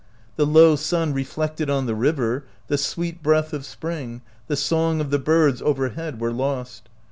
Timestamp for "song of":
4.55-5.11